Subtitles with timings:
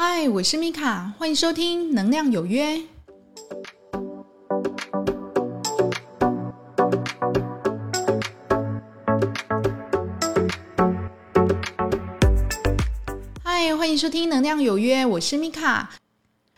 [0.00, 2.76] 嗨，我是米卡，欢迎收听《能量有约》。
[13.42, 15.90] 嗨，欢迎收听《能量有约》，我是米卡。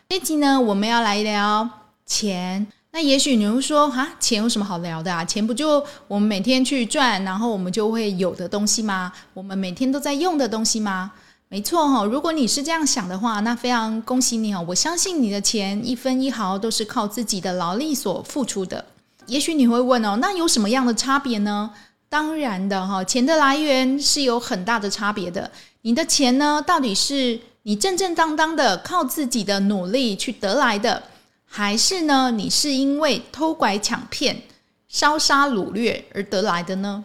[0.07, 1.67] 这集呢，我们要来聊
[2.05, 2.67] 钱。
[2.91, 5.25] 那也许你会说，哈，钱有什么好聊的啊？
[5.25, 9.11] 钱不就我们每天去赚，然后我们就会有的东西吗？
[9.33, 11.13] 我们每天都在用的东西吗？
[11.53, 14.63] 没错哈，如果你是这样想的话，那非常恭喜你哦！
[14.69, 18.85] 我相信你的钱一分一毫都是靠自己的劳力所付出的。
[19.25, 21.69] 也许你会问哦，那有什么样的差别呢？
[22.07, 25.51] 当然的哈，钱的来源是有很大的差别的。
[25.81, 31.03] 你的钱呢，到底是你正正当当的靠自己的努力去得来的，
[31.43, 34.43] 还是呢，你是因为偷拐抢骗、
[34.87, 37.03] 烧杀掳掠而得来的呢？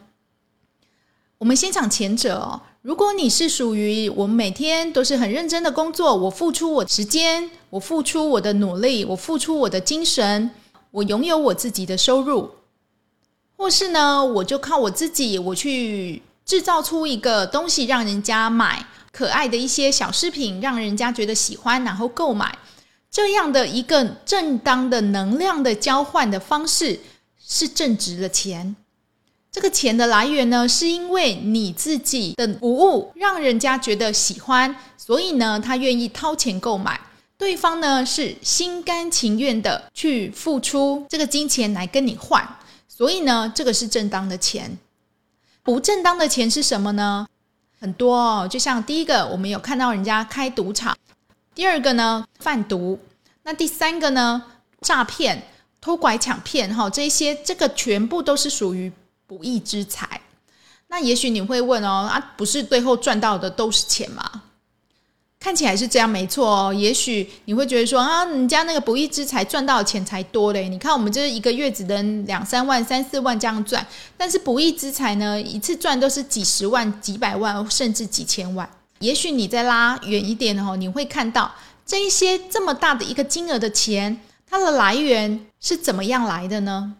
[1.38, 2.62] 我们先讲前者哦。
[2.86, 10.52] 如果你是属于我每天都是很认真的工作，我付出我时间，我付出我的努力，我付出我的精神，
[10.92, 12.48] 我拥有我自己的收入，
[13.56, 22.56] 或是呢，我就靠我自己，我去制造出一个东西让人家买，可爱的一些小饰品，让人家觉得喜欢，然后购买，
[23.10, 27.00] 这样的一个正当的能量的交换的方式，
[27.44, 28.76] 是正值的钱。
[29.56, 37.00] 这个钱的来源呢，是因为你自己的服务让人家觉得喜欢，所以呢，他愿意掏钱购买。
[37.38, 42.46] 对方呢是心甘情愿的去付出这个金钱来跟你换，
[42.86, 44.76] 所以呢，这个是正当的钱。
[45.62, 47.26] 不正当的钱是什么呢？
[47.80, 50.94] 很多哦，就像第一个，我们有看到人家开赌场；
[51.54, 52.98] 第二个呢，贩毒；
[53.44, 54.42] 那第三个呢，
[54.82, 55.44] 诈骗、
[55.80, 58.92] 偷拐抢骗，哈，这些这个全部都是属于。
[59.26, 60.20] 不义之财，
[60.88, 64.42] 那也许你会问哦，啊，不是最后赚到的都是钱吗？
[65.38, 66.74] 看起来是这样，没错哦。
[66.74, 70.68] 也许你会觉得说啊，人家那个不义之财赚到的钱才多嘞。
[70.68, 73.86] 你看我们这一个月只能两三万、三四万这样赚，
[74.16, 78.68] 但是不义之财呢，一次赚都是几十万、几百万，甚至几千万。
[78.98, 86.94] 也许你再拉远一点哦，你会看到这一些这么大的一个金额的钱，它的来源是怎么样来的呢？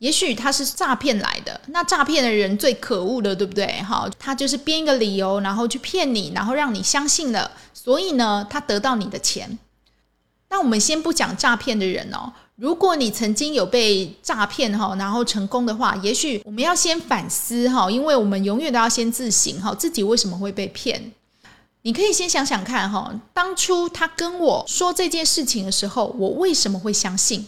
[0.00, 3.66] 也许他是诈骗来的，那诈骗的人最可恶的，对不对？
[3.82, 9.58] 哈，他就是编一个理由，然后去骗你，然后让你相信了，所以呢，他得到你的钱。
[10.48, 21.12] 那我们先不讲诈骗的人哦，如果你曾经有被诈骗哈，然后成功的话，也许我们要先反思哈，因为我们永远都要先自省哈，自己为什么会被骗？
[21.82, 27.46] 你可以先想想看哈，当初他跟我说这件事情的时候，我为什么会相信？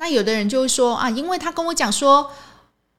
[0.00, 2.32] 那有的人就会说啊，因为他跟我讲说，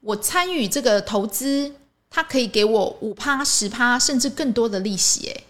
[0.01, 1.73] 我参与这个投资，
[2.11, 5.45] 他可以给我五趴、十趴，甚至更多的利息，诶，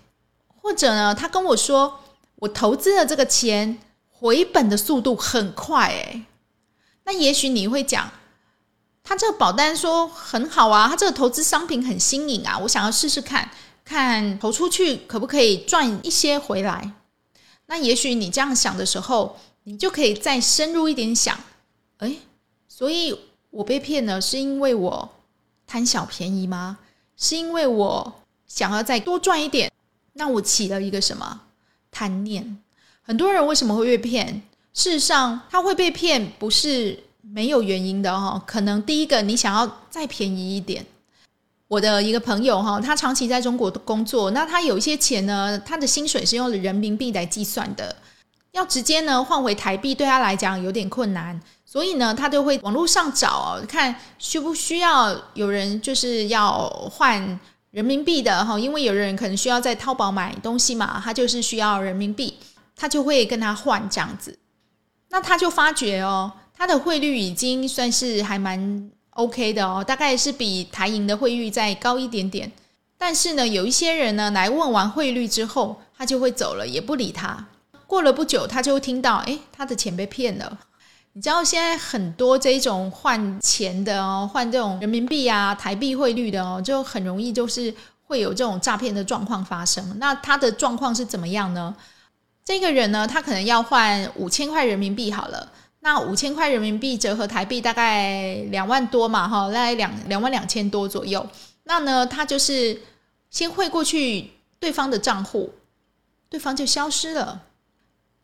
[0.48, 2.00] 或者呢，他跟我说，
[2.38, 3.80] 我投资的这个钱
[4.10, 6.24] 回本的速度很快，诶，
[7.04, 8.10] 那也许你会讲，
[9.04, 13.52] 他这个保单说很好啊，他这个投资商品很新颖啊，我想要试试看
[13.84, 16.94] 看投出去可不可以赚一些回来。
[17.66, 19.38] 那也许你这样想的时候。
[19.64, 21.38] 你就可以再深入一点想，
[21.98, 22.16] 哎，
[22.68, 23.18] 所以
[23.50, 25.10] 我被骗了，是因为我
[25.68, 26.80] 贪小便宜吗？
[27.16, 28.14] 是因为我
[28.48, 29.72] 想要再多赚一点？
[30.14, 31.42] 那我起了一个什么
[31.92, 32.58] 贪念？
[33.04, 34.42] 很多人为什么会被骗？
[34.74, 38.42] 事实上，他会被骗不是没有原因的哦。
[38.46, 40.86] 可能第一个，你想要再便宜一点。
[41.68, 47.96] 我的一个朋友哈，他长期在中国工作，那他有一些钱呢，他的薪水是用人民币来计算的。
[48.52, 57.40] 要直接呢换回台币对他来讲有点困难，所以呢他就会网络上找看需不需要有人就是要换
[57.72, 62.38] 人民币的哈，因为有人可能需要在淘宝买东西嘛，他就是需要人民币，
[62.76, 64.38] 他就会跟他换这样子。
[65.10, 72.52] 那他就发觉哦，他的汇率已经算是还蛮 OK 的哦，大概是比台银的汇率再高一点点。
[72.98, 77.48] 但是呢，有一些人呢来问完汇率之后，他就会走了，也不理他。
[77.92, 80.58] 过了不久，他就听到，哎，他的钱被骗了。
[81.12, 87.76] 你知道现在很多这种换钱的哦，换这种人民币啊、台币汇率的哦，就很容易就是
[88.08, 90.00] 会有这种诈骗的状况发生。
[90.00, 91.76] 那他的状况是怎么样呢？
[92.46, 95.52] 这个人呢，他可能要换五千块人民币好了。
[95.82, 101.28] 那五千块人民币折合台币大概两万多嘛，哈，大概两两万两千多左右。
[101.66, 102.82] 那呢，他就是
[103.30, 105.52] 先汇过去对方的账户，
[106.30, 107.42] 对方就消失了。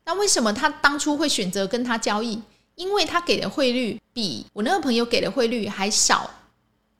[0.08, 2.40] 那为什么他当初会选择跟他交易？
[2.76, 6.30] 因为他给的汇率比我那个朋友给的汇率还少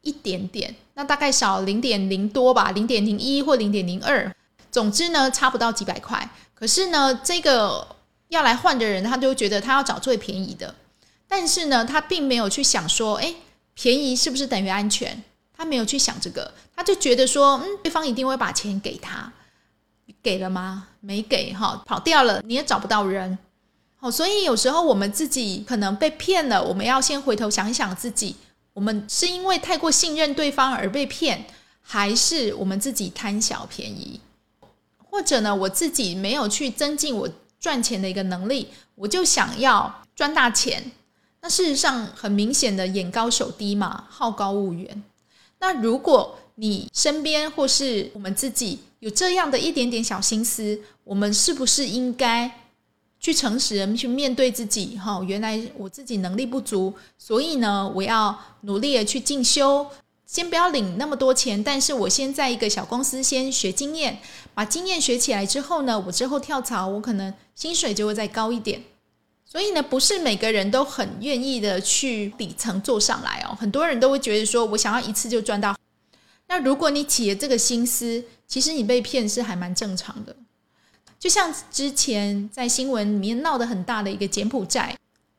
[0.02, 4.30] 一点点，那大概少零点零多吧，零点零一或零点零二。
[4.70, 6.28] 总之呢，差不到几百块。
[6.54, 7.96] 可是呢，这个
[8.28, 10.74] 要来换的人，他就觉得他要找最便宜的，
[11.26, 13.34] 但是呢，他并没有去想说，哎，
[13.72, 15.24] 便宜是不是等于安全？
[15.56, 19.32] 他没有去想这个，他就觉得说，嗯，对方一定会把钱给他，
[20.22, 20.88] 给了吗？
[21.00, 23.38] 没给哈，跑掉了，你也找不到人。
[23.96, 28.36] 好，所以有时候我们自己可能被骗了，我们要先回头想一想自己，
[28.72, 31.46] 我们是因为太过信任对方而被骗，
[31.80, 34.20] 还是我们自己贪小便宜？
[35.10, 37.28] 或者呢，我自己没有去增进我
[37.58, 40.92] 赚钱的一个能力，我就想要赚大钱。
[41.40, 45.02] 那事实上很明显的眼高手低嘛，好高骛远。
[45.60, 52.50] 那如果你身边或是我们自己有这样的一点点小心思，我们是不是应该
[53.20, 54.98] 去诚实的去面对自己？
[54.98, 59.86] 哈，原来我自己能力不足，所以呢，我要努力的去进修。
[60.26, 64.18] 先不要领那么多钱，但是我先在一个小公司先学经验，
[64.52, 68.82] 把经验学起来之后呢，我之后跳槽，我可能薪水就会再高一点。
[69.46, 73.56] 所以呢，不是每个人都很愿意的去底层做上来哦。
[73.58, 75.74] 很多人都会觉得说，我想要一次就赚到。
[76.48, 80.34] 那如果你起了这个心思，其实你被骗是还蛮正常的。
[81.18, 84.96] 就像之前在新闻里面闹得很大的一个柬埔寨，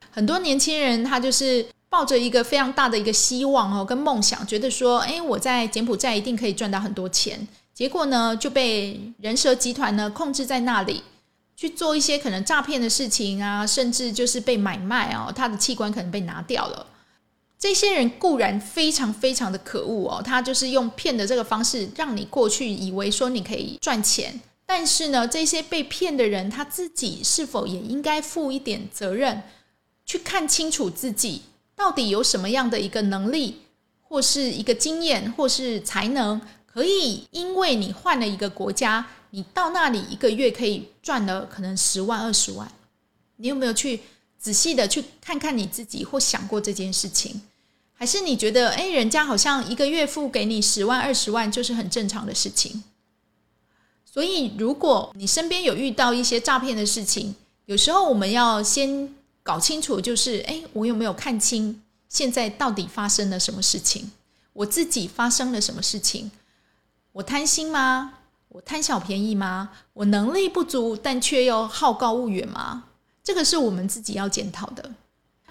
[0.10, 1.66] 很多年轻人他就是。
[1.92, 7.48] 抱着一个非常大的一个希望哦，跟梦想，觉得说，哎，我在柬埔寨一定可以赚到很多钱。
[7.74, 11.02] 结果呢，就被人蛇集团呢控制在那里，
[11.56, 16.86] 去做一些可能诈骗的事情啊，甚至就是被买卖哦，他的器官可能被拿掉了。
[17.60, 24.40] 这些人固然非常非常的可恶哦，他就是用骗的这个方式，让你过去以为说你可以赚钱。
[24.66, 29.44] 但是呢，这些被骗的人他自己是否也应该负一点责任，
[30.06, 31.42] 去看清楚自己。
[31.76, 33.62] 到底有什么样的一个能力，
[34.02, 42.72] 或是一个经验，或是才能，可以因为你换了一个国家，你到那里一个月可以赚了可能十万二十万？
[43.38, 44.02] 你有没有去
[44.38, 47.42] 仔细的去看看你自己，或想过这件事情？
[48.00, 52.82] 还是你觉得，哎，人家好像一个月付给你十万二十万就是很正常的事情？
[54.06, 57.36] 所以，如果你身边有遇到一些诈骗的事情，
[57.66, 59.14] 有时候我们要先。
[59.42, 64.12] 搞清楚，就是哎，我有没有看清现在到底发生了什么事情？
[64.54, 66.30] 我自己发生了什么事情？
[67.14, 68.14] 我贪心吗？
[68.50, 69.72] 我贪小便宜吗？
[69.94, 72.84] 我能力不足，但却又好高骛远吗？
[73.24, 74.92] 这个是我们自己要检讨的。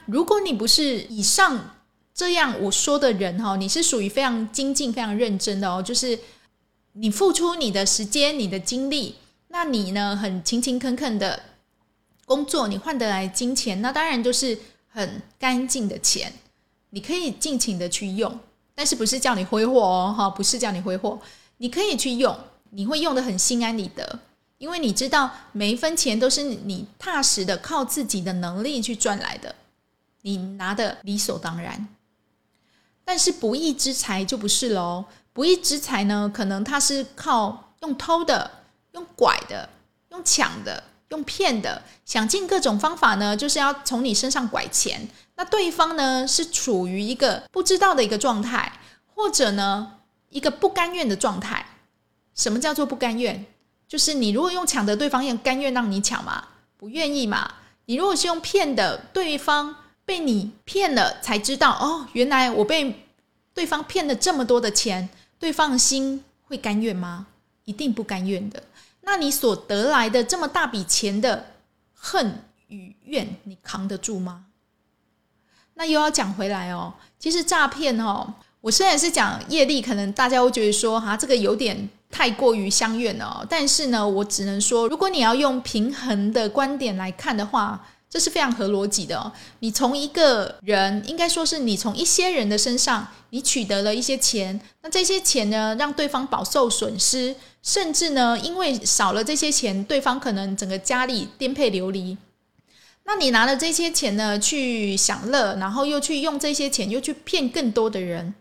[0.06, 1.77] 如果你不是以上
[2.18, 6.18] 这样我说的人哈，你是属于非常精进、非常认真的哦，就是
[6.94, 9.14] 你付出你的时间、你的精力，
[9.46, 11.44] 那你呢，很勤勤恳恳的。
[12.26, 16.32] 工作你换得来金钱，那当然就是很干净的钱，
[16.90, 18.36] 你可以尽情的去用，
[18.74, 21.20] 但是不是叫你挥霍哦，哈，不是叫你挥霍，
[21.58, 22.36] 你可以去用，
[22.70, 24.18] 你会用的很心安理得，
[24.58, 29.54] 因为你知道每一分钱都是你踏实的靠自己的能力去赚来的，
[30.22, 31.86] 你拿的理所当然。
[33.08, 35.02] 但是不义之财就不是喽，
[35.32, 38.50] 不义之财呢，可能他是靠用偷的、
[38.92, 39.66] 用拐的、
[40.10, 40.84] 用抢的。
[41.08, 45.08] 用骗的，想尽各种方法呢，就是要从你身上拐钱。
[45.36, 48.78] 那对方呢，是处于一个不知道的一个状态，
[49.14, 49.94] 或者呢，
[50.28, 51.64] 一个不甘愿的状态。
[52.34, 53.46] 什么叫做不甘愿？
[53.88, 56.48] 就是你如果用抢的，对方也甘愿让你抢吗？
[56.76, 57.54] 不愿意嘛。
[57.86, 59.74] 你如果是用骗的，对方
[60.08, 63.04] 被你骗了，才知道哦，原来我被
[63.52, 65.06] 对方骗了这么多的钱，
[65.38, 67.26] 对方的心会甘愿吗？
[67.66, 68.62] 一定不甘愿的。
[69.02, 71.50] 那你所得来的这么大笔钱的
[71.92, 74.46] 恨与怨，你扛得住吗？
[75.74, 83.46] 那又要讲回来哦，其实诈骗哦，我虽然是讲业力，可能大家会觉得说哈，这个有点太过于相怨了。
[83.46, 89.30] 但是呢，我只能说，如果你要用平衡的观点来看的话，这是非常合逻辑的哦。
[89.60, 97.34] 你从一个人，应该说是你从一些人的身上，你取得了一些钱，那这些钱呢，让对方饱受损失。
[97.60, 102.16] 甚至呢，因为少了这些钱，对方可能整个家里颠沛流离。
[103.04, 108.32] 那你拿了这些钱呢，去享乐，然后又去用这些钱，又去骗更多的人。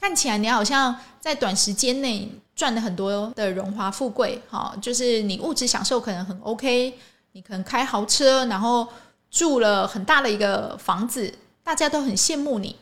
[0.00, 6.94] 看起来你好像在短时间内赚了很多的荣华富贵，哈，就是你物质享受可能很 OK，
[7.32, 8.86] 你可能开豪车，然后
[9.30, 12.76] 住了很大的一个房子，大家都很羡慕你。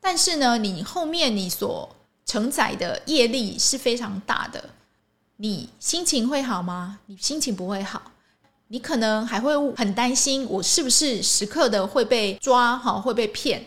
[0.00, 4.70] 但是呢，你后面你所承载的业力是非常大的。
[5.38, 7.00] 你心情会好吗？
[7.06, 8.00] 你心情不会好，
[8.68, 12.78] 你可能还会很担心，我是不是时刻的会被抓？
[12.78, 13.66] 哈，会被骗。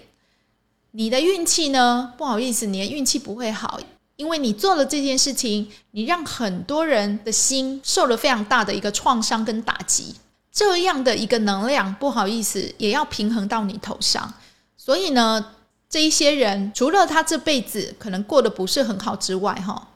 [0.92, 2.14] 你的运气呢？
[2.18, 3.80] 不好意思，你的运气不会好，
[4.16, 10.16] 因为你做了这件事情，你让很多人的心受了非常大的一个创伤跟打击，
[10.52, 14.34] 这样的一个能量，不好意思，也要平衡到你头上。
[14.78, 15.54] 所以呢，
[15.90, 19.90] 这一些人除了他这辈子可能过得不是很好之外，哈，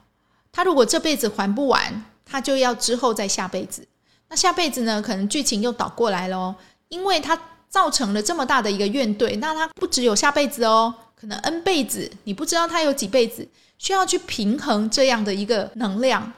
[0.52, 3.88] 他如果这辈子还不完，他就要之后再下辈子。
[4.30, 6.56] 那下辈子呢，可能剧情又倒过来了，
[6.90, 13.48] 因为他造成了这么大的一个怨怼，那他不只有下辈子哦，可能 N 辈子，你不知道他有几辈子。
[13.80, 16.32] 需要去平衡这样的一个能量，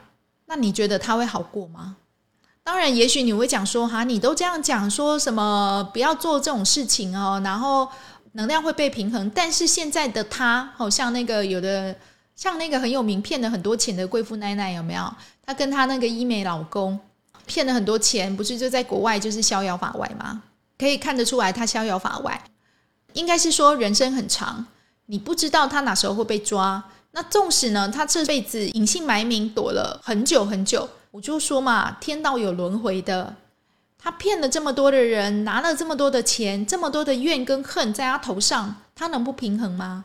[0.46, 1.96] 那你觉得他会好过吗？
[2.66, 7.88] 当然，也许你会讲说，哈，你都这样讲，说什么不要做这种事情哦，然后
[8.32, 9.30] 能量会被平衡。
[9.32, 11.94] 但是现在的他，好像那个有的，
[12.34, 15.14] 像那个很有名骗了很多钱的贵妇奶奶，有没有？
[15.44, 16.98] 她跟她那个医美老公
[17.46, 20.42] 骗了很多钱，不是就在国外就是逍遥法外吗？
[20.76, 22.42] 可以看得出来，他逍遥法外，
[23.12, 24.66] 应该是说人生很长，
[25.06, 26.82] 你不知道他哪时候会被抓。
[27.12, 33.34] 那纵使呢，他这辈子隐姓埋名躲了很久很久，我就说嘛，天道有轮回的。
[33.98, 40.04] 他骗了这么多的人，拿了这么多的钱，这么多的怨跟恨在他头上，他能不平衡吗？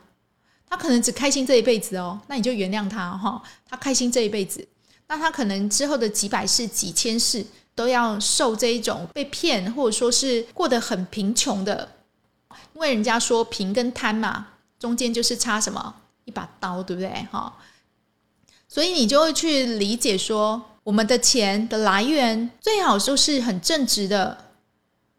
[0.66, 3.42] 他可能只开心这一辈子哦，那你就原谅他哈。
[3.68, 4.66] 他开心这一辈子，
[5.06, 11.86] 那他可能之后的几百世、几千世都要受这一种被骗，或者说是过得很贫穷的。
[12.72, 14.46] 因为人家说贫跟贪嘛，
[14.78, 15.94] 中间就是差什么？
[16.24, 17.10] 一把刀，对不对？
[17.30, 17.54] 哈，
[18.66, 24.36] 所以你就会去理解说，我们的钱的来源最好就是很正直的，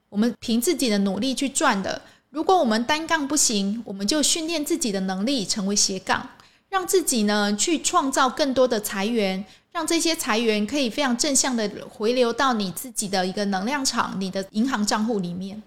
[0.10, 2.02] 我们凭自己的努力去赚的。
[2.30, 6.28] 如果我们单杠不行，我们就训练自己的能力成为斜杠，
[6.70, 15.62] 让自己呢去创造更多的财源，让这些财源可以非常正向的回流到你自己的一个能量场、你的银行账户里面。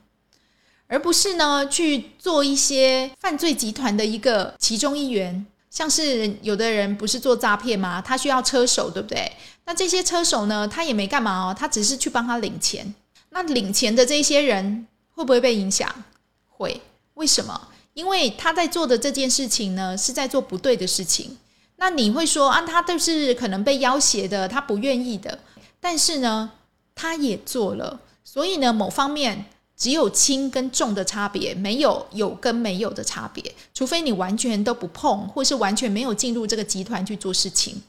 [0.88, 8.02] 而不是呢去做一些犯罪集团的一个其中一员，像是有的人不是做诈骗吗？
[8.02, 9.32] 他需要车手，对不对？
[9.66, 12.94] 那这些车手呢，他也没干嘛哦，他只是去帮他领钱。
[13.28, 16.04] 那领钱的这些人会不会被影响？
[16.48, 16.80] 会。
[17.14, 17.68] 为什么？
[17.92, 21.36] 因为他在做的这件事情呢，是在做不对的事情。
[21.76, 25.38] 那你会说啊，他都是可能被要挟的，他不愿意的。
[25.78, 26.52] 但是呢，
[26.94, 29.44] 他也做了，所以呢，某方面。
[29.78, 33.54] 只有轻跟重的差别，没有有跟没有的差别。
[33.74, 37.82] 除非你完全都不碰，或是完全没有进入这个集团去做事情。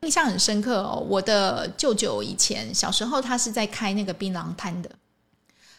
[0.00, 4.90] 印象很深刻哦，我的舅舅以前小时候，他是在开那个槟榔摊的。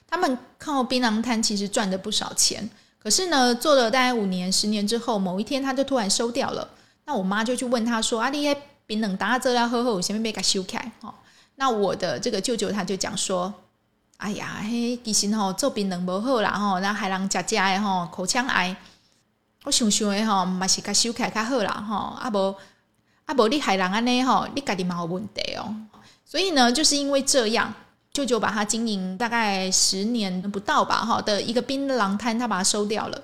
[0.07, 6.67] 他们靠槟榔摊其实赚了不少钱，可是呢，做了大概五年、十年之后，某一天他就突然收掉了。
[7.05, 11.13] 那我妈就去问他说：“阿弟，槟榔打这要，喝喝，我前面被给修开。”哦，
[11.55, 13.53] 那我的这个舅舅他就讲说。
[14.17, 18.75] 哎呀，嘿，其实吼做槟榔无好啦吼，那还让食食的吼口腔癌。
[19.63, 22.53] 我想想的吼，嘛是甲收起来较好啦吼，啊无
[23.29, 25.75] 啊无你害人安尼吼，你家己嘛有问题哦。
[26.25, 27.71] 所以呢，就是因为这样，
[28.11, 33.21] 舅舅把他经营大概十年不到吧哈的一个槟榔摊，他把它收掉了。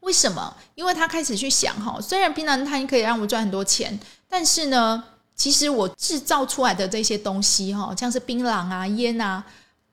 [0.00, 0.56] 为什么？
[0.76, 5.02] 因为他开始去想哈，虽然槟榔摊可以让我赚很多钱，但是呢，
[5.34, 9.44] 其实我制造出来的这些东西哈，像是槟榔啊、烟啊。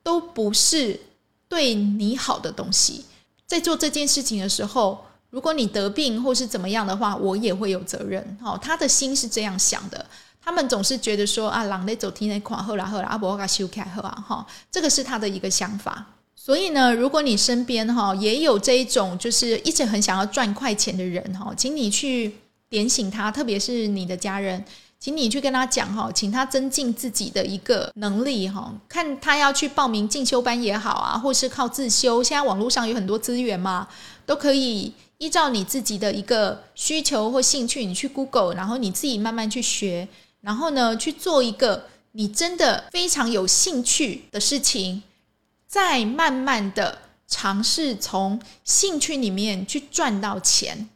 [0.05, 0.99] 都不是
[1.47, 3.05] 对你好的东西。
[3.47, 8.37] 在做这件事情的时候，如果你得病或是怎么样的话，我也会有责任。
[8.39, 10.05] 哦，他的心是这样想的。
[10.39, 16.05] 他们总是觉得说啊，狼得走天那款，后来后来阿伯给修开后啊，哈，这个是他的一个想法。
[16.35, 22.35] 所以呢，如果你身边哈也有这一种就是一直很想要赚快钱的人哈，请你去
[22.69, 24.63] 点醒他，特别是你的家人。
[24.99, 32.23] 请你去跟他讲哈，请他增进自己的一个能力哈，看他要去报名进修班也好啊，或是靠自修。
[32.23, 33.85] 现在网络上有很多资源嘛，
[34.25, 40.09] 都可以依照你自己的一个需求或兴趣，你去 Google，然后你自己慢慢去学，
[40.41, 45.01] 然后呢去做一个你真的非常有兴趣的事情，
[45.65, 50.89] 再慢慢的尝试从兴趣里面去赚到钱。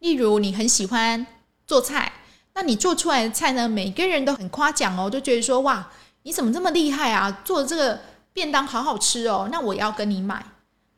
[0.00, 1.24] 例如，你很喜欢
[1.64, 2.12] 做菜。
[2.54, 3.68] 那你做出来的菜呢？
[3.68, 5.88] 每个人都很夸奖哦，都觉得说哇，
[6.24, 7.40] 你怎么这么厉害啊？
[7.44, 8.00] 做的这个
[8.32, 10.44] 便当好好吃哦，那我要跟你买。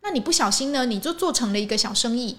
[0.01, 2.39] 那你不小心呢，你就做成了一个小生意。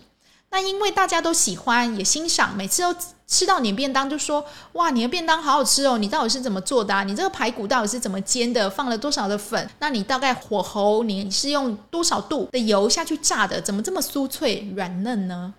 [0.50, 2.96] 那因为大家都喜欢也欣赏，每次都
[3.28, 7.04] 吃到你的便当就说哇，你的便当好好吃哦，你到底是怎么做的啊？
[7.04, 8.70] 你这个排骨到底是怎么煎的？
[8.70, 9.70] 放了多少的粉？
[9.80, 13.62] 那你大概火候你是用多少度的油下去炸的？
[13.62, 15.54] 怎么这么酥脆软嫩呢？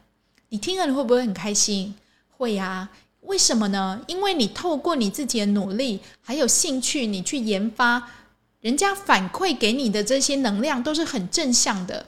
[0.48, 1.94] 你听了你会不会很开心？
[2.36, 2.88] 会呀。
[3.22, 4.00] 为什么呢？
[4.06, 8.08] 因为你透过你自己的努力，还有兴趣，你去研发，
[8.60, 12.06] 人家反馈给你的这些能量都是很正向的。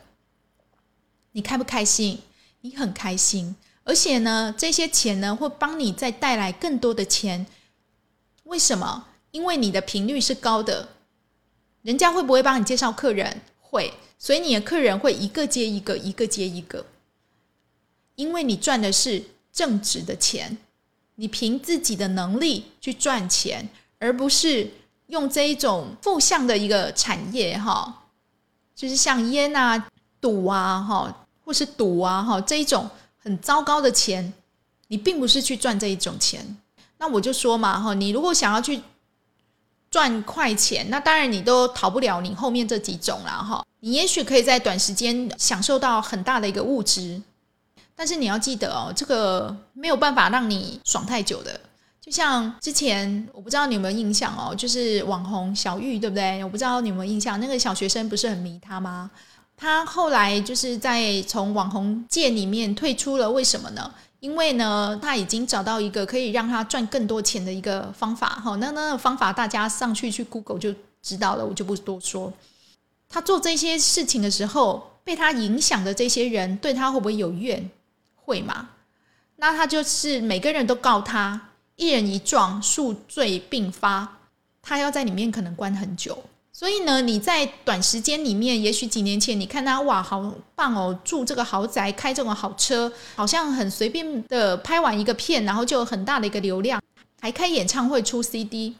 [1.32, 2.20] 你开不开心？
[2.62, 7.46] 你很开心，而且呢，这些钱呢会帮你再带来更多的钱。
[8.44, 9.06] 为什么？
[9.30, 10.88] 因为你的频率是高的，
[11.82, 13.40] 人家会不会帮你介绍客人？
[13.60, 16.84] 会，所以你的客人会一个接一个，一个接一个。
[18.16, 20.58] 因为你赚的是正直的钱，
[21.14, 23.66] 你凭自己的能力去赚钱，
[23.98, 24.68] 而不是
[25.06, 28.08] 用这一种负向的一个产业哈，
[28.74, 29.88] 就是像烟啊、
[30.20, 32.88] 赌啊哈，或是赌啊哈这一种
[33.18, 34.32] 很糟糕的钱，
[34.86, 36.56] 你并不是去赚这一种钱。
[36.98, 38.80] 那我就说嘛哈，你如果想要去
[39.90, 43.66] 赚快钱，那当然你都逃不了你后面这几种了哈。
[43.80, 47.20] 你也许可以在短时间享受到很大的一个物质，
[47.96, 51.60] 但是你要记得哦，这个没有办法让你爽太久的。
[52.00, 56.44] 就像之前我不知道你有没有印象哦，就是网红小玉对不对？
[56.44, 59.10] 我不知道你有没有印象，那个小学生不是很迷他吗？
[59.60, 63.92] 他后来就是在从网红界里面退出了，为什么呢？
[64.18, 72.32] 因为呢，他已经找到一个可以让他赚更多钱的一个方法，哈，那那个方法大家上去去 Google 就知道了，我就不多说。
[73.06, 77.70] 他做这些事情的时候，被他影响的这些人对他会不会有怨？
[78.16, 78.70] 会吗？
[79.36, 81.38] 那他就是每个人都告他，
[81.76, 84.16] 一人一状，数罪并发，
[84.62, 86.16] 他要在里面可能关很久。
[86.60, 96.78] 所以呢，你在短时间里面，也许几年前你看他哇，好棒哦，住这个豪宅，开这种好车，好像很随便的拍完一个片，然后就有很大的一个流量，
[97.18, 98.76] 还开演唱会出 CD。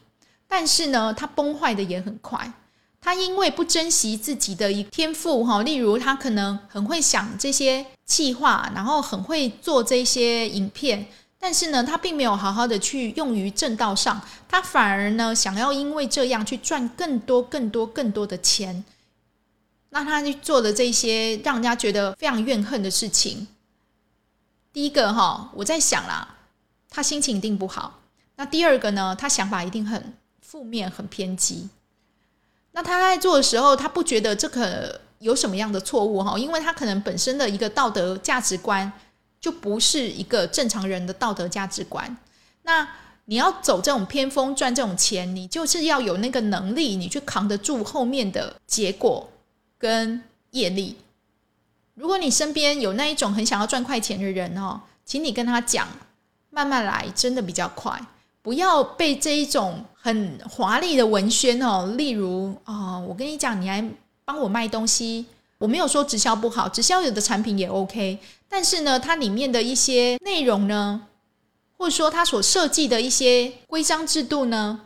[0.46, 2.52] 但是呢，他崩坏的也很快。
[3.00, 11.06] 他因为不珍惜自己的一天赋哈，例如他可能很会想这些计划，然后很会做这些影片。
[11.42, 18.85] 但是呢，他并没有好好的去用于正道上，他反而呢想要因为这样去赚更多、更多、更多的钱，
[19.88, 23.49] 那他去做的这些让人家觉得非常怨恨的事情。
[24.70, 26.37] 第一个哈，我在想啦，
[26.90, 28.00] 他心情一定不好。
[28.37, 31.70] 那第二个呢，他想法一定很负面、很偏激。
[32.73, 38.92] 那他在做的时候，他不觉得这个有什么样的错误哈，因为他可能本身的一个道德价值观。
[39.40, 42.16] 就不是一个正常人的道德价值观。
[42.62, 42.87] 那
[43.24, 49.31] 你要走这种偏锋赚这种钱，你就是要有那个能力，你去扛得住后面的结果
[49.79, 50.96] 跟业力。
[51.94, 55.87] 如果你身边有那一种很想要赚快钱的人哦，请你跟他讲，
[56.50, 58.00] 慢慢来，真的比较快。
[58.42, 63.85] 不要被这一种很华丽的文宣哦，例如啊，我跟你讲，你来
[64.24, 65.26] 帮我卖东西。
[65.59, 68.18] 我没有说直销不好，直销有的产品也 OK，
[68.50, 71.06] 但是呢，它里面的一些内容呢，
[71.78, 74.80] 或者说它所设计的一些规章制度呢，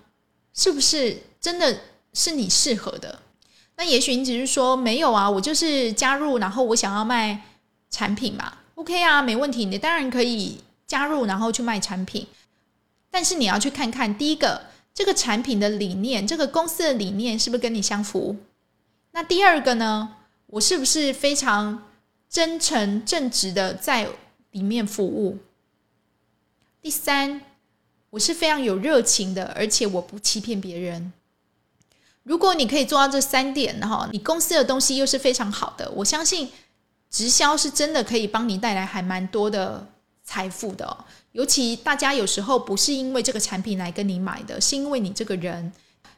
[0.53, 1.81] 是不是真的
[2.13, 3.21] 是你适合的？
[3.77, 7.41] 那也许你只是说没有啊，我就是加入，然后我想要卖
[7.91, 12.27] 产品嘛，OK 啊，没问题，你当然可以加入，然后去卖产品。
[13.11, 18.37] 但是你要去看看，第一个，这个产品的理念，这个公司的理念是不是跟你相符？
[19.13, 20.17] 那第二个呢？
[20.49, 21.83] 我是不是非常
[22.35, 24.09] 真诚正直的在
[24.51, 25.39] 里面服务？
[26.83, 27.41] 第三，
[28.11, 31.13] 我是非常有热情的，而且我不欺骗别人。
[32.25, 36.51] 如果你可以做到这三点，然后你公司的东西又是非常好的，我相信
[37.09, 39.87] 直销是真的可以帮你带来还蛮多的
[40.25, 41.05] 财富的。
[41.31, 45.73] 尤其大家有时候不是因为这个产品来跟你买的，是因为你这个人。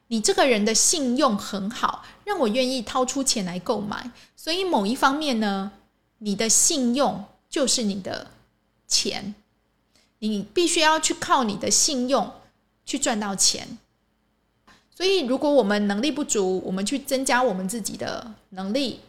[0.09, 4.11] 你这个人的信用很好，让我愿意掏出钱来购买。
[4.35, 5.72] 所以某一方面呢，
[6.18, 8.29] 你的信用就是你的
[8.88, 9.35] 钱，
[10.18, 12.33] 你必须要去靠你的信用
[12.85, 13.79] 去赚到钱。
[14.94, 19.00] 所以，如果我们能力不足，我们去增加我们自己的能力。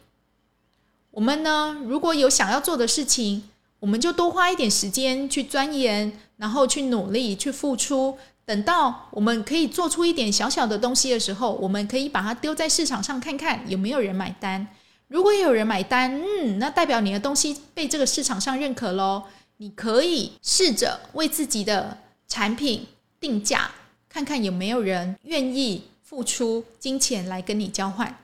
[1.12, 3.48] 我们呢，如果有想要做的事情，
[3.80, 8.18] 我们就多花一点时间去钻研，然后去努力，去付出。
[8.44, 14.68] 等到我们可以做出一点小小的东西的时候，我们可以把它丢在市场上看看有没有人买单。
[15.08, 19.24] 如果有人买单，嗯，那代表你的东西被这个市场上认可喽。
[19.56, 22.86] 你可以试着为自己的产品
[23.18, 23.70] 定价，
[24.08, 28.18] 看看有没有人愿意付出金钱来跟你交换。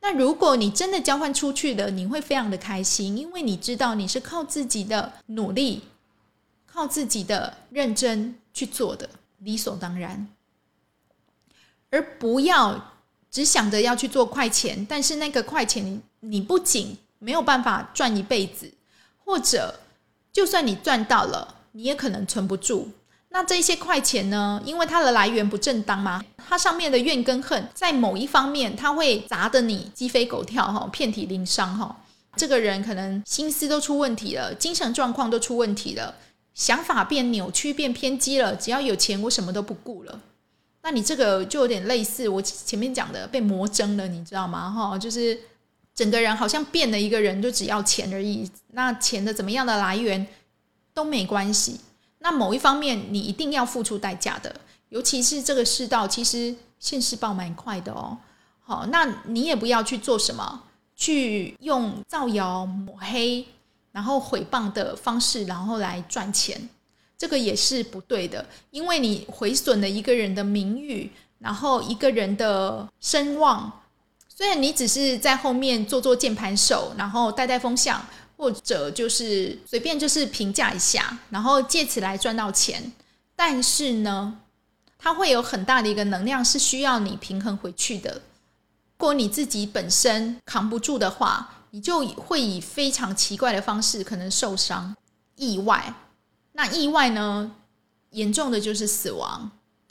[0.00, 5.82] 那如果你真的交换出去了，你会非常的开心，因为你知道你是靠自己的努力，
[6.64, 8.36] 靠自己的认真。
[8.56, 9.06] 去做的
[9.40, 10.28] 理所当然，
[11.90, 12.94] 而不要
[13.36, 14.86] 只想着要去做快钱。
[14.88, 18.72] 但是那个快钱，你你不仅没有办法赚一辈子，
[19.22, 19.78] 或者
[20.32, 22.88] 就算你赚到了，你也可能存不住。
[23.28, 24.62] 那这些快钱呢？
[24.64, 31.94] 因为它的来源不正当嘛，它上面的怨跟恨，在某一方面，它会砸得你鸡飞狗跳哈，遍体鳞伤哈。
[32.36, 36.14] 这个人可能心思都出问题了，精神状况都出问题了，
[36.54, 38.56] 想法变扭曲、变偏激了。
[38.56, 40.18] 只要有钱，我什么都不顾了。
[40.86, 44.70] 那你这个就有点类似我前面讲的被魔怔了，你知道吗？
[44.70, 45.36] 哈，就是
[45.92, 48.48] 整个人好像变了一个人，就只要钱而已。
[48.70, 50.24] 那钱的怎么样的来源
[50.94, 51.80] 都没关系。
[52.20, 54.54] 那某一方面你一定要付出代价的，
[54.90, 58.16] 尤其是这个世道，其实现世报蛮快的哦。
[58.60, 60.62] 好，那你也不要去做什么，
[60.94, 63.44] 去用造谣抹黑，
[63.90, 66.68] 然后毁谤的方式，然后来赚钱。
[67.18, 73.82] 这个也是不对的，因为你毁损了一个人的名誉，然后一个人的声望。
[74.28, 78.04] 虽然你只是在后面做做键盘手，然后带带风向，
[78.36, 82.92] 或者就是随便就是评价一下，然后借此来赚到钱，
[83.34, 84.38] 但是呢，
[84.98, 88.12] 它会有很大的一个能量是需要你平衡回去的。
[88.12, 88.20] 如
[88.98, 94.94] 果你自己本身扛不住的话，你就会以非常奇怪的方式可能受伤、
[95.36, 95.94] 意外。
[96.56, 97.52] 那意外呢？
[98.12, 99.50] 严重的就是死亡，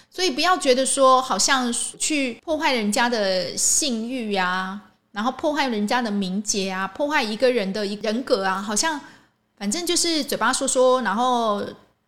[0.09, 8.99] 所以不要觉得说好像去破坏人家的信誉啊，然后破坏人家的名节啊，破坏一个人的人格啊，好像
[9.57, 11.63] 反正就是嘴巴说说，然后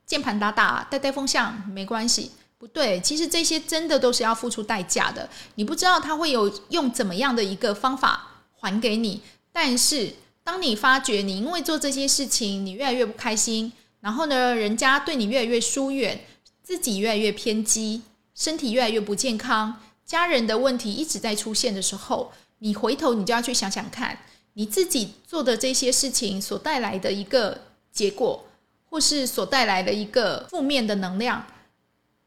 [0.08, 2.32] 键盘打打，带带风向，没关系。
[2.58, 5.30] 不对，其实这些真的都是要付出代价的。
[5.56, 8.28] 你不知道他会有用怎么样的一个方法
[8.60, 13.72] 还给你，但是当你发觉你因为做这些事情，你越来越不开心。
[14.00, 16.20] 然后呢，人家对你越来越疏远，
[16.64, 18.02] 自己越来越偏激，
[18.34, 24.20] 身体越来越不健康，家人的问题一直在出现的时候，你回头你就要去想想看，
[24.54, 27.60] 你自己做的这些事情所带来的一个
[27.92, 28.46] 结果，
[28.90, 31.46] 或是所带来的一个负面的能量，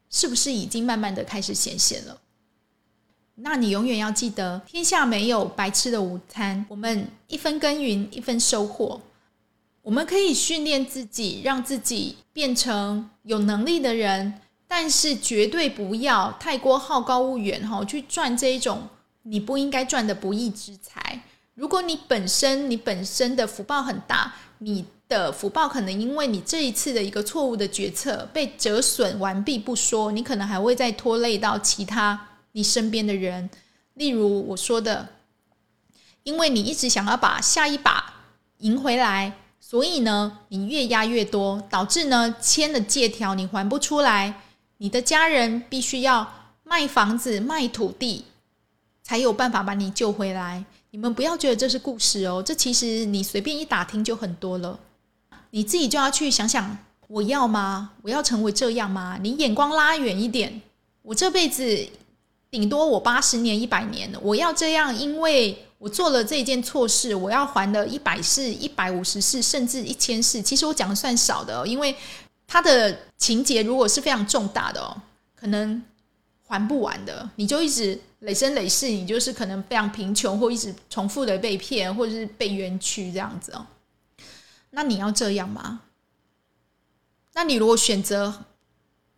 [0.09, 2.19] 是不是已经慢慢的开始显现了？
[3.35, 9.01] 那你永远要记得，天下没有白吃的午餐，我们一分耕耘一分收获。
[9.83, 18.87] 我们可以训练自己，让自己变成有能力的人，但是绝对不要太过好高骛远哈，去赚这一种
[19.23, 21.23] 你不应该赚的不义之财。
[21.55, 33.49] 如果你本身你本身的福报很大，你的福报可能因为你这一次的一个错误的决策被折损完毕不说，你可能还会再拖累到其他你身边的人。
[33.95, 35.09] 例如我说的，
[36.23, 38.13] 因为你一直想要把下一把
[38.59, 39.33] 赢回来。
[39.71, 44.41] 所以呢，你越压越多，导致呢签的借条你还不出来，
[44.79, 46.29] 你的家人必须要
[46.65, 48.25] 卖房子、卖土地，
[49.01, 50.65] 才有办法把你救回来。
[50.89, 54.77] 你们不要觉得这是故事哦，这其实你随便一打听就很多了。
[55.51, 57.91] 你自己就要去想想，我要吗？
[58.01, 59.17] 我要成为这样吗？
[59.21, 60.61] 你眼光拉远一点，
[61.01, 61.87] 我这辈子
[62.51, 65.65] 顶多我八十年、一百年，我要这样，因为。
[65.81, 70.39] 我做了这件错事，我要还的一百世、一百五十世，甚至一千世。
[70.39, 71.95] 其实我讲的算少的，因为
[72.45, 74.95] 他的情节如果是非常重大的哦，
[75.35, 75.83] 可能
[76.47, 77.27] 还不完的。
[77.37, 83.65] 你就一直累生累世，你就是可能非常贫穷，或一直重复的被骗，或者是被冤屈这样子哦。
[84.69, 85.81] 那你要这样吗？
[87.33, 88.45] 那你如果选择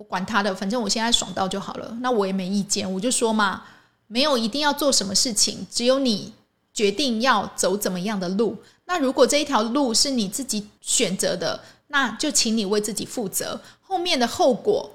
[0.03, 2.91] 管他的，反正我现在爽到就好了，那我也没意见。
[2.93, 3.63] 我就说嘛，
[4.07, 6.33] 没有一定要做什么事情，只有你。
[6.75, 14.89] 决定要走怎么样的路，那如果这一条路是你自己选择的，那就请你为自己负责，后面的后果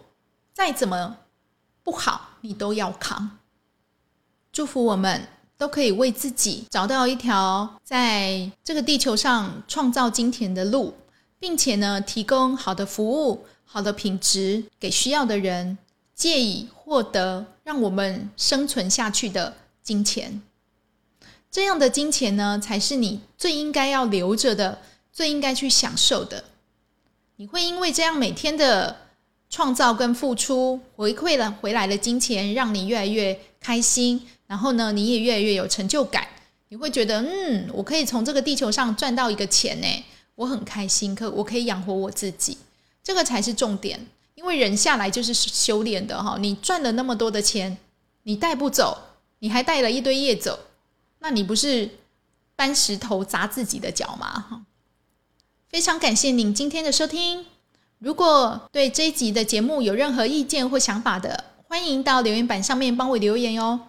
[0.52, 1.18] 再怎么
[1.84, 3.38] 不好，你都要扛。
[4.50, 10.92] 祝福我们都可以为自己找到一条在这个地球上创造金钱的路，
[11.38, 15.78] 并且呢，提供好的服务、好的品质给需要的人，
[16.14, 20.42] 借以获得让我们生存下去的金钱。
[21.50, 24.80] 这样的金钱呢，才是你最应该要留着的，
[25.12, 26.44] 最应该去享受的。
[27.36, 28.96] 你会因为这样每天的
[29.48, 34.26] 创造跟付出，回馈了回来的金钱，让你越来越开心。
[34.46, 36.26] 然后呢，你也越来越有成就感。
[36.68, 39.86] 你会觉得，嗯，我可以从这个地球上赚到一个钱呢，
[40.38, 42.56] 我很开心，可我可以养活我自己。
[43.02, 46.36] 这个才是重点，因为人下来就是修炼的哈。
[46.38, 47.76] 你赚了那么多的钱，
[48.22, 48.96] 你带不走，
[49.40, 50.60] 你还带了一堆业走。
[51.18, 51.90] 那你不是
[52.54, 54.46] 搬石头砸自己的脚吗？
[54.48, 54.62] 哈，
[55.68, 57.44] 非常感谢您今天的收听。
[57.98, 63.80] 如果对这一集的节目有任何意见或想法的，欢迎到留言板上面帮我留言哟。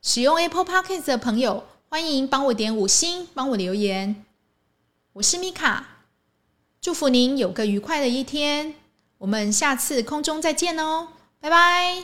[0.00, 4.24] 使用 Apple Podcast 的朋友，欢迎帮我点五星，帮我留言。
[5.14, 5.84] 我是米卡，
[6.80, 8.72] 祝福您有个愉快的一天。
[9.18, 12.02] 我们下次空中再见哦，拜拜。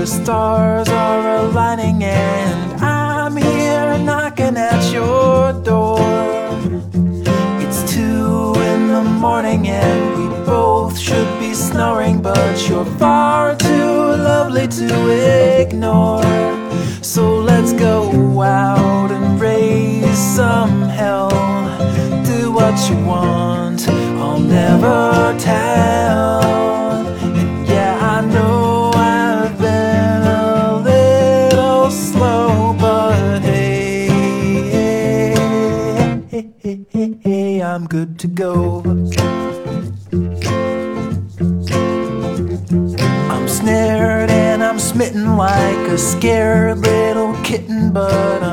[0.00, 5.98] the stars are aligning, and I'm here knocking at your door.
[7.60, 13.69] It's two in the morning, and we both should be snoring, but you're far too
[14.70, 16.22] to ignore.
[17.02, 21.30] So let's go out and raise some hell.
[22.24, 26.40] Do what you want, I'll never tell.
[26.42, 34.06] And yeah, I know I've been a little slow, but hey,
[36.30, 38.99] hey, hey, hey, I'm good to go.
[46.00, 48.49] Scared little kitten, but I'm.